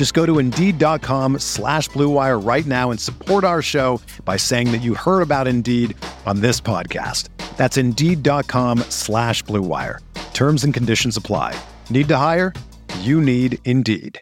Just 0.00 0.14
go 0.14 0.24
to 0.24 0.38
Indeed.com 0.38 1.40
slash 1.40 1.90
BlueWire 1.90 2.42
right 2.42 2.64
now 2.64 2.90
and 2.90 2.98
support 2.98 3.44
our 3.44 3.60
show 3.60 4.00
by 4.24 4.38
saying 4.38 4.72
that 4.72 4.78
you 4.78 4.94
heard 4.94 5.20
about 5.20 5.46
Indeed 5.46 5.94
on 6.24 6.40
this 6.40 6.58
podcast. 6.58 7.28
That's 7.58 7.76
Indeed.com 7.76 8.78
slash 8.88 9.44
BlueWire. 9.44 9.98
Terms 10.32 10.64
and 10.64 10.72
conditions 10.72 11.18
apply. 11.18 11.54
Need 11.90 12.08
to 12.08 12.16
hire? 12.16 12.54
You 13.00 13.20
need 13.20 13.58
Indeed. 13.66 14.18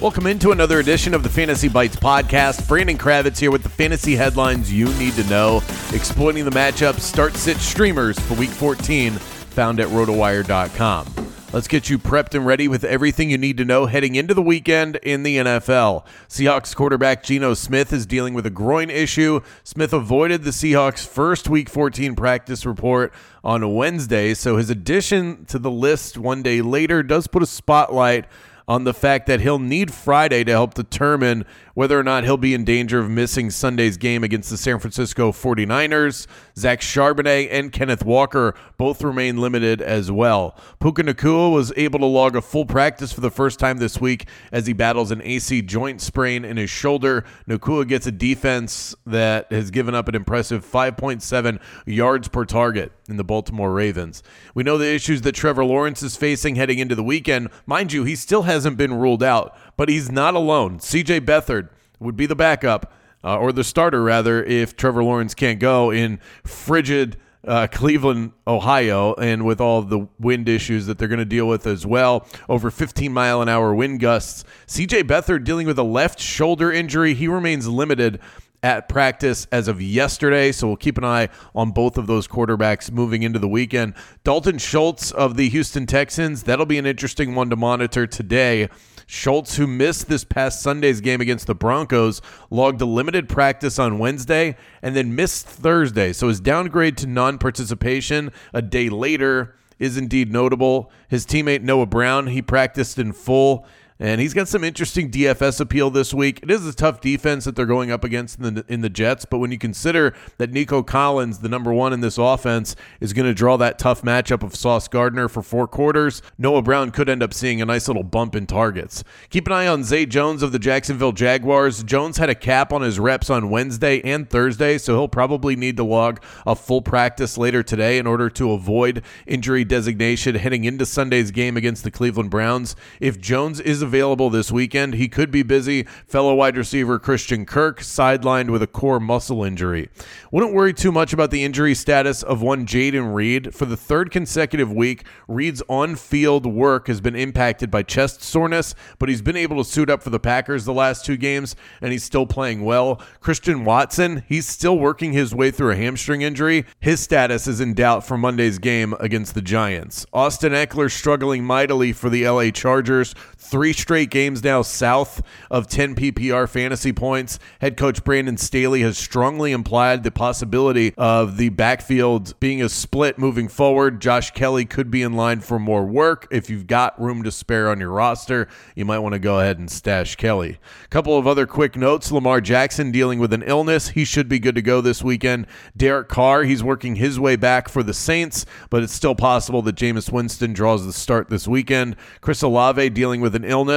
Welcome 0.00 0.28
into 0.28 0.50
another 0.50 0.78
edition 0.78 1.12
of 1.12 1.24
the 1.24 1.28
Fantasy 1.28 1.68
Bites 1.68 1.96
podcast. 1.96 2.66
Brandon 2.66 2.96
Kravitz 2.96 3.36
here 3.36 3.50
with 3.50 3.64
the 3.64 3.68
fantasy 3.68 4.16
headlines 4.16 4.72
you 4.72 4.86
need 4.94 5.12
to 5.16 5.26
know, 5.26 5.58
exploiting 5.92 6.46
the 6.46 6.50
matchup 6.52 6.98
start 6.98 7.34
sit 7.36 7.58
streamers 7.58 8.18
for 8.18 8.32
week 8.32 8.48
14, 8.48 9.18
found 9.58 9.80
at 9.80 9.88
rotowire.com. 9.88 11.12
Let's 11.52 11.66
get 11.66 11.90
you 11.90 11.98
prepped 11.98 12.32
and 12.36 12.46
ready 12.46 12.68
with 12.68 12.84
everything 12.84 13.28
you 13.28 13.38
need 13.38 13.56
to 13.56 13.64
know 13.64 13.86
heading 13.86 14.14
into 14.14 14.32
the 14.32 14.40
weekend 14.40 14.94
in 15.02 15.24
the 15.24 15.38
NFL. 15.38 16.06
Seahawks 16.28 16.76
quarterback 16.76 17.24
Geno 17.24 17.54
Smith 17.54 17.92
is 17.92 18.06
dealing 18.06 18.34
with 18.34 18.46
a 18.46 18.50
groin 18.50 18.88
issue. 18.88 19.40
Smith 19.64 19.92
avoided 19.92 20.44
the 20.44 20.52
Seahawks' 20.52 21.04
first 21.04 21.48
week 21.48 21.68
14 21.68 22.14
practice 22.14 22.64
report 22.64 23.12
on 23.42 23.74
Wednesday, 23.74 24.32
so 24.32 24.58
his 24.58 24.70
addition 24.70 25.44
to 25.46 25.58
the 25.58 25.72
list 25.72 26.16
one 26.16 26.40
day 26.40 26.62
later 26.62 27.02
does 27.02 27.26
put 27.26 27.42
a 27.42 27.46
spotlight 27.46 28.26
on 28.68 28.84
the 28.84 28.94
fact 28.94 29.26
that 29.26 29.40
he'll 29.40 29.58
need 29.58 29.92
Friday 29.92 30.44
to 30.44 30.52
help 30.52 30.74
determine 30.74 31.44
whether 31.78 31.96
or 31.96 32.02
not 32.02 32.24
he'll 32.24 32.36
be 32.36 32.54
in 32.54 32.64
danger 32.64 32.98
of 32.98 33.08
missing 33.08 33.52
Sunday's 33.52 33.96
game 33.96 34.24
against 34.24 34.50
the 34.50 34.56
San 34.56 34.80
Francisco 34.80 35.30
49ers. 35.30 36.26
Zach 36.56 36.80
Charbonnet 36.80 37.46
and 37.52 37.70
Kenneth 37.70 38.04
Walker 38.04 38.56
both 38.76 39.00
remain 39.04 39.36
limited 39.36 39.80
as 39.80 40.10
well. 40.10 40.58
Puka 40.80 41.04
Nacua 41.04 41.52
was 41.52 41.72
able 41.76 42.00
to 42.00 42.04
log 42.04 42.34
a 42.34 42.42
full 42.42 42.66
practice 42.66 43.12
for 43.12 43.20
the 43.20 43.30
first 43.30 43.60
time 43.60 43.78
this 43.78 44.00
week 44.00 44.26
as 44.50 44.66
he 44.66 44.72
battles 44.72 45.12
an 45.12 45.22
AC 45.22 45.62
joint 45.62 46.00
sprain 46.00 46.44
in 46.44 46.56
his 46.56 46.68
shoulder. 46.68 47.22
Nacua 47.48 47.86
gets 47.86 48.08
a 48.08 48.12
defense 48.12 48.96
that 49.06 49.46
has 49.52 49.70
given 49.70 49.94
up 49.94 50.08
an 50.08 50.16
impressive 50.16 50.66
5.7 50.66 51.60
yards 51.86 52.26
per 52.26 52.44
target 52.44 52.90
in 53.08 53.18
the 53.18 53.24
Baltimore 53.24 53.72
Ravens. 53.72 54.24
We 54.52 54.64
know 54.64 54.78
the 54.78 54.92
issues 54.92 55.22
that 55.22 55.36
Trevor 55.36 55.64
Lawrence 55.64 56.02
is 56.02 56.16
facing 56.16 56.56
heading 56.56 56.80
into 56.80 56.96
the 56.96 57.04
weekend. 57.04 57.50
Mind 57.66 57.92
you, 57.92 58.02
he 58.02 58.16
still 58.16 58.42
hasn't 58.42 58.76
been 58.76 58.94
ruled 58.94 59.22
out, 59.22 59.56
but 59.76 59.88
he's 59.88 60.10
not 60.10 60.34
alone. 60.34 60.80
CJ 60.80 61.20
Beathard 61.20 61.68
would 62.00 62.16
be 62.16 62.26
the 62.26 62.36
backup, 62.36 62.92
uh, 63.24 63.36
or 63.36 63.52
the 63.52 63.64
starter 63.64 64.02
rather, 64.02 64.42
if 64.42 64.76
Trevor 64.76 65.02
Lawrence 65.02 65.34
can't 65.34 65.58
go 65.58 65.90
in 65.90 66.20
frigid 66.44 67.16
uh, 67.46 67.66
Cleveland, 67.66 68.32
Ohio, 68.46 69.14
and 69.14 69.44
with 69.44 69.60
all 69.60 69.82
the 69.82 70.08
wind 70.18 70.48
issues 70.48 70.86
that 70.86 70.98
they're 70.98 71.08
going 71.08 71.18
to 71.18 71.24
deal 71.24 71.48
with 71.48 71.66
as 71.66 71.86
well. 71.86 72.26
Over 72.48 72.70
15 72.70 73.12
mile 73.12 73.40
an 73.40 73.48
hour 73.48 73.74
wind 73.74 74.00
gusts. 74.00 74.44
CJ 74.66 75.04
Beathard 75.04 75.44
dealing 75.44 75.66
with 75.66 75.78
a 75.78 75.84
left 75.84 76.20
shoulder 76.20 76.70
injury. 76.70 77.14
He 77.14 77.28
remains 77.28 77.68
limited 77.68 78.20
at 78.62 78.88
practice 78.88 79.46
as 79.52 79.68
of 79.68 79.80
yesterday. 79.80 80.50
So 80.52 80.66
we'll 80.66 80.76
keep 80.76 80.98
an 80.98 81.04
eye 81.04 81.28
on 81.54 81.70
both 81.70 81.96
of 81.96 82.06
those 82.06 82.26
quarterbacks 82.26 82.90
moving 82.90 83.22
into 83.22 83.38
the 83.38 83.48
weekend. 83.48 83.94
Dalton 84.24 84.58
Schultz 84.58 85.10
of 85.12 85.36
the 85.36 85.48
Houston 85.48 85.86
Texans, 85.86 86.42
that'll 86.42 86.66
be 86.66 86.78
an 86.78 86.86
interesting 86.86 87.34
one 87.34 87.50
to 87.50 87.56
monitor 87.56 88.06
today. 88.06 88.68
Schultz, 89.10 89.56
who 89.56 89.66
missed 89.66 90.10
this 90.10 90.22
past 90.22 90.60
Sunday's 90.60 91.00
game 91.00 91.22
against 91.22 91.46
the 91.46 91.54
Broncos, 91.54 92.20
logged 92.50 92.82
a 92.82 92.84
limited 92.84 93.26
practice 93.26 93.78
on 93.78 93.98
Wednesday 93.98 94.54
and 94.82 94.94
then 94.94 95.16
missed 95.16 95.46
Thursday. 95.46 96.12
So 96.12 96.28
his 96.28 96.40
downgrade 96.40 96.98
to 96.98 97.06
non 97.06 97.38
participation 97.38 98.30
a 98.52 98.60
day 98.60 98.90
later 98.90 99.56
is 99.78 99.96
indeed 99.96 100.30
notable. 100.30 100.92
His 101.08 101.24
teammate 101.24 101.62
Noah 101.62 101.86
Brown, 101.86 102.26
he 102.26 102.42
practiced 102.42 102.98
in 102.98 103.14
full 103.14 103.66
and 104.00 104.20
he's 104.20 104.34
got 104.34 104.46
some 104.46 104.62
interesting 104.62 105.10
DFS 105.10 105.60
appeal 105.60 105.90
this 105.90 106.14
week. 106.14 106.40
It 106.42 106.50
is 106.50 106.66
a 106.66 106.72
tough 106.72 107.00
defense 107.00 107.44
that 107.44 107.56
they're 107.56 107.66
going 107.66 107.90
up 107.90 108.04
against 108.04 108.38
in 108.38 108.54
the, 108.54 108.64
in 108.68 108.80
the 108.80 108.88
Jets, 108.88 109.24
but 109.24 109.38
when 109.38 109.50
you 109.50 109.58
consider 109.58 110.14
that 110.36 110.52
Nico 110.52 110.82
Collins, 110.82 111.40
the 111.40 111.48
number 111.48 111.72
one 111.72 111.92
in 111.92 112.00
this 112.00 112.16
offense, 112.16 112.76
is 113.00 113.12
going 113.12 113.26
to 113.26 113.34
draw 113.34 113.56
that 113.56 113.78
tough 113.78 114.02
matchup 114.02 114.42
of 114.44 114.54
Sauce 114.54 114.86
Gardner 114.86 115.28
for 115.28 115.42
four 115.42 115.66
quarters, 115.66 116.22
Noah 116.36 116.62
Brown 116.62 116.92
could 116.92 117.08
end 117.08 117.22
up 117.22 117.34
seeing 117.34 117.60
a 117.60 117.66
nice 117.66 117.88
little 117.88 118.04
bump 118.04 118.36
in 118.36 118.46
targets. 118.46 119.02
Keep 119.30 119.48
an 119.48 119.52
eye 119.52 119.66
on 119.66 119.82
Zay 119.82 120.06
Jones 120.06 120.42
of 120.42 120.52
the 120.52 120.58
Jacksonville 120.58 121.12
Jaguars. 121.12 121.82
Jones 121.82 122.18
had 122.18 122.30
a 122.30 122.34
cap 122.34 122.72
on 122.72 122.82
his 122.82 123.00
reps 123.00 123.30
on 123.30 123.50
Wednesday 123.50 124.00
and 124.02 124.30
Thursday, 124.30 124.78
so 124.78 124.94
he'll 124.94 125.08
probably 125.08 125.56
need 125.56 125.76
to 125.76 125.84
log 125.84 126.22
a 126.46 126.54
full 126.54 126.82
practice 126.82 127.36
later 127.36 127.64
today 127.64 127.98
in 127.98 128.06
order 128.06 128.30
to 128.30 128.52
avoid 128.52 129.02
injury 129.26 129.64
designation 129.64 130.36
heading 130.36 130.64
into 130.64 130.86
Sunday's 130.86 131.32
game 131.32 131.56
against 131.56 131.82
the 131.82 131.90
Cleveland 131.90 132.30
Browns. 132.30 132.76
If 133.00 133.20
Jones 133.20 133.58
is 133.58 133.82
available 133.88 134.28
this 134.28 134.52
weekend. 134.52 134.94
He 134.94 135.08
could 135.08 135.30
be 135.30 135.42
busy. 135.42 135.84
Fellow 136.06 136.34
wide 136.34 136.58
receiver 136.58 136.98
Christian 136.98 137.46
Kirk 137.46 137.80
sidelined 137.80 138.50
with 138.50 138.62
a 138.62 138.66
core 138.66 139.00
muscle 139.00 139.42
injury. 139.42 139.88
Wouldn't 140.30 140.52
worry 140.52 140.74
too 140.74 140.92
much 140.92 141.14
about 141.14 141.30
the 141.30 141.42
injury 141.42 141.74
status 141.74 142.22
of 142.22 142.42
one 142.42 142.66
Jayden 142.66 143.14
Reed. 143.14 143.54
For 143.54 143.64
the 143.64 143.78
third 143.78 144.10
consecutive 144.10 144.70
week, 144.70 145.04
Reed's 145.26 145.62
on 145.70 145.96
field 145.96 146.44
work 146.44 146.86
has 146.88 147.00
been 147.00 147.16
impacted 147.16 147.70
by 147.70 147.82
chest 147.82 148.22
soreness, 148.22 148.74
but 148.98 149.08
he's 149.08 149.22
been 149.22 149.36
able 149.36 149.56
to 149.56 149.68
suit 149.68 149.88
up 149.88 150.02
for 150.02 150.10
the 150.10 150.20
Packers 150.20 150.66
the 150.66 150.74
last 150.74 151.06
two 151.06 151.16
games, 151.16 151.56
and 151.80 151.92
he's 151.92 152.04
still 152.04 152.26
playing 152.26 152.62
well. 152.62 153.00
Christian 153.20 153.64
Watson, 153.64 154.22
he's 154.28 154.46
still 154.46 154.78
working 154.78 155.14
his 155.14 155.34
way 155.34 155.50
through 155.50 155.70
a 155.70 155.76
hamstring 155.76 156.20
injury. 156.20 156.66
His 156.78 157.00
status 157.00 157.46
is 157.46 157.62
in 157.62 157.72
doubt 157.72 158.04
for 158.04 158.18
Monday's 158.18 158.58
game 158.58 158.94
against 159.00 159.34
the 159.34 159.40
Giants. 159.40 160.04
Austin 160.12 160.52
Ekeler 160.52 160.90
struggling 160.90 161.44
mightily 161.44 161.92
for 161.94 162.10
the 162.10 162.28
LA 162.28 162.50
Chargers. 162.50 163.14
Three 163.36 163.72
straight 163.78 164.10
games 164.10 164.44
now 164.44 164.62
south 164.62 165.22
of 165.50 165.68
10 165.68 165.94
PPR 165.94 166.48
fantasy 166.48 166.92
points. 166.92 167.38
Head 167.60 167.76
coach 167.76 168.04
Brandon 168.04 168.36
Staley 168.36 168.82
has 168.82 168.98
strongly 168.98 169.52
implied 169.52 170.02
the 170.02 170.10
possibility 170.10 170.92
of 170.98 171.36
the 171.36 171.48
backfield 171.50 172.38
being 172.40 172.60
a 172.60 172.68
split 172.68 173.18
moving 173.18 173.48
forward. 173.48 174.00
Josh 174.00 174.32
Kelley 174.32 174.64
could 174.64 174.90
be 174.90 175.02
in 175.02 175.14
line 175.14 175.40
for 175.40 175.58
more 175.58 175.84
work. 175.84 176.26
If 176.30 176.50
you've 176.50 176.66
got 176.66 177.00
room 177.00 177.22
to 177.22 177.30
spare 177.30 177.70
on 177.70 177.80
your 177.80 177.90
roster, 177.90 178.48
you 178.74 178.84
might 178.84 178.98
want 178.98 179.14
to 179.14 179.18
go 179.18 179.38
ahead 179.40 179.58
and 179.58 179.70
stash 179.70 180.16
Kelley. 180.16 180.58
A 180.84 180.88
couple 180.88 181.16
of 181.16 181.26
other 181.26 181.46
quick 181.46 181.76
notes 181.76 182.12
Lamar 182.12 182.40
Jackson 182.40 182.90
dealing 182.90 183.18
with 183.18 183.32
an 183.32 183.42
illness. 183.42 183.88
He 183.88 184.04
should 184.04 184.28
be 184.28 184.38
good 184.38 184.54
to 184.54 184.62
go 184.62 184.80
this 184.80 185.02
weekend. 185.02 185.46
Derek 185.76 186.08
Carr, 186.08 186.42
he's 186.42 186.62
working 186.62 186.96
his 186.96 187.18
way 187.20 187.36
back 187.36 187.68
for 187.68 187.82
the 187.82 187.94
Saints, 187.94 188.44
but 188.70 188.82
it's 188.82 188.92
still 188.92 189.14
possible 189.14 189.62
that 189.62 189.76
Jameis 189.76 190.10
Winston 190.10 190.52
draws 190.52 190.84
the 190.84 190.92
start 190.92 191.30
this 191.30 191.46
weekend. 191.46 191.96
Chris 192.20 192.42
Olave 192.42 192.90
dealing 192.90 193.20
with 193.20 193.34
an 193.34 193.44
illness, 193.44 193.67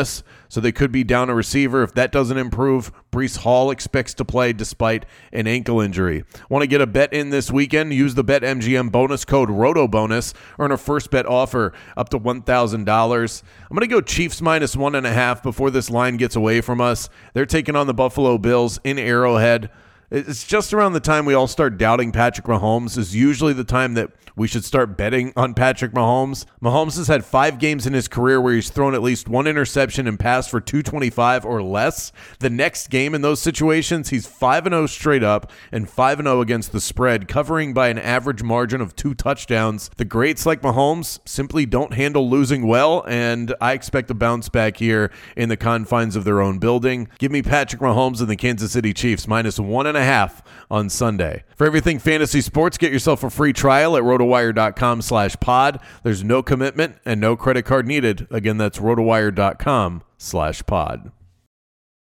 so 0.50 0.60
they 0.60 0.72
could 0.72 0.92
be 0.92 1.04
down 1.04 1.30
a 1.30 1.36
receiver. 1.36 1.84
If 1.84 1.94
that 1.94 2.12
doesn't 2.12 2.38
improve, 2.38 2.92
Breece 3.12 3.38
Hall 3.38 3.72
expects 3.72 4.14
to 4.16 4.26
play 4.26 4.54
despite 4.54 5.06
an 5.32 5.48
ankle 5.48 5.80
injury. 5.80 6.24
Want 6.50 6.64
to 6.64 6.68
get 6.68 6.82
a 6.82 6.88
bet 6.88 7.14
in 7.14 7.30
this 7.30 7.52
weekend? 7.52 7.94
Use 7.94 8.16
the 8.16 8.24
BetMGM 8.24 8.92
bonus 8.92 9.26
code 9.26 9.50
ROTOBONUS. 9.50 10.34
Earn 10.60 10.72
a 10.72 10.78
first 10.78 11.12
bet 11.12 11.26
offer 11.26 11.74
up 11.96 12.10
to 12.10 12.20
$1,000. 12.20 13.44
I'm 13.70 13.76
going 13.76 13.82
to 13.82 13.88
go 13.88 14.02
Chiefs 14.02 14.42
minus 14.42 14.76
one 14.76 14.96
and 14.96 15.06
a 15.06 15.14
half 15.14 15.44
before 15.44 15.70
this 15.70 15.90
line 15.90 16.18
gets 16.18 16.36
away 16.36 16.62
from 16.62 16.82
us. 16.82 17.10
They're 17.34 17.46
taking 17.46 17.76
on 17.76 17.88
the 17.88 17.94
Buffalo 17.94 18.38
Bills 18.38 18.80
in 18.84 18.98
Arrowhead. 18.98 19.70
It's 20.14 20.44
just 20.44 20.74
around 20.74 20.92
the 20.92 21.00
time 21.00 21.24
we 21.24 21.34
all 21.34 21.48
start 21.48 21.78
doubting 21.78 22.12
Patrick 22.12 22.46
Mahomes 22.46 22.98
is 22.98 23.16
usually 23.16 23.54
the 23.54 23.64
time 23.64 23.94
that 23.94 24.12
we 24.36 24.46
should 24.46 24.66
start 24.66 24.98
betting 24.98 25.32
on 25.38 25.54
Patrick 25.54 25.94
Mahomes. 25.94 26.46
Mahomes 26.62 26.98
has 26.98 27.08
had 27.08 27.24
five 27.24 27.60
games 27.60 27.88
in 27.88 27.94
his 27.94 28.10
career 28.10 28.42
where 28.42 28.54
he's 28.54 28.70
thrown 28.70 28.94
at 28.94 29.02
least 29.02 29.30
one 29.30 29.48
interception 29.48 30.08
and 30.08 30.20
passed 30.20 30.50
for 30.50 30.60
225 30.60 31.46
or 31.46 31.64
less. 31.64 32.12
The 32.40 32.50
next 32.50 32.90
game 32.90 33.16
in 33.16 33.22
those 33.22 33.42
situations, 33.42 34.10
he's 34.10 34.28
5 34.28 34.66
and 34.66 34.74
0 34.74 34.88
straight 34.88 35.24
up 35.24 35.50
and 35.72 35.90
5 35.90 36.20
and 36.20 36.28
0 36.28 36.42
against 36.42 36.74
the 36.74 36.82
spread, 36.82 37.30
covering 37.30 37.74
by 37.74 37.88
an 37.88 37.98
average 37.98 38.44
margin 38.44 38.82
of 38.82 38.98
two 38.98 39.14
touchdowns. 39.14 39.90
The 39.96 40.04
greats 40.04 40.46
like 40.46 40.62
Mahomes 40.62 41.20
simply 41.24 41.66
don't 41.66 41.94
handle 41.94 42.30
losing 42.30 42.68
well, 42.68 43.06
and 43.08 43.56
I 43.62 43.72
expect 43.72 44.12
a 44.12 44.14
bounce 44.14 44.50
back 44.50 44.76
here 44.76 45.10
in 45.38 45.48
the 45.48 45.58
confines 45.58 46.18
of 46.18 46.26
their 46.26 46.42
own 46.42 46.60
building. 46.60 47.08
Give 47.18 47.32
me 47.32 47.42
Patrick 47.42 47.82
Mahomes 47.82 48.20
and 48.20 48.30
the 48.30 48.36
Kansas 48.36 48.74
City 48.74 48.94
Chiefs 48.94 49.26
minus 49.26 49.58
one 49.58 49.88
and 49.88 50.01
a 50.02 50.06
half 50.06 50.44
on 50.70 50.90
Sunday. 50.90 51.44
For 51.56 51.66
everything 51.68 52.00
fantasy 52.00 52.42
sports, 52.42 52.78
get 52.78 52.92
yourself 52.92 53.24
a 53.24 53.30
free 53.30 53.54
trial 53.54 53.96
at 53.96 54.04
rotowire.com 54.04 55.02
slash 55.02 55.36
pod. 55.40 55.80
There's 56.04 56.24
no 56.24 56.42
commitment 56.42 56.98
and 57.06 57.22
no 57.22 57.36
credit 57.36 57.64
card 57.64 57.88
needed. 57.88 58.28
Again, 58.32 58.58
that's 58.58 58.80
rotowire.com 58.80 60.04
slash 60.18 60.64
pod. 60.66 61.12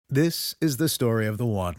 This 0.08 0.54
is 0.60 0.76
the 0.76 0.88
story 0.88 1.26
of 1.26 1.38
the 1.38 1.46
one. 1.46 1.76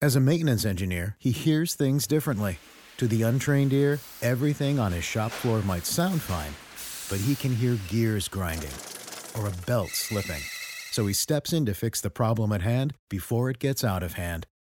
As 0.00 0.14
a 0.14 0.20
maintenance 0.20 0.64
engineer, 0.64 1.16
he 1.18 1.32
hears 1.32 1.74
things 1.74 2.06
differently. 2.06 2.58
To 2.98 3.06
the 3.06 3.22
untrained 3.22 3.72
ear, 3.72 3.98
everything 4.22 4.78
on 4.78 4.92
his 4.92 5.04
shop 5.04 5.30
floor 5.30 5.62
might 5.62 5.84
sound 5.84 6.22
fine, 6.22 6.52
but 7.10 7.24
he 7.24 7.34
can 7.34 7.54
hear 7.54 7.78
gears 7.88 8.28
grinding 8.28 8.70
or 9.36 9.48
a 9.48 9.66
belt 9.66 9.90
slipping. 9.90 10.42
So 10.92 11.06
he 11.06 11.12
steps 11.12 11.52
in 11.52 11.66
to 11.66 11.74
fix 11.74 12.00
the 12.00 12.10
problem 12.10 12.52
at 12.52 12.62
hand 12.62 12.94
before 13.10 13.50
it 13.50 13.58
gets 13.58 13.84
out 13.84 14.02
of 14.02 14.14
hand. 14.14 14.46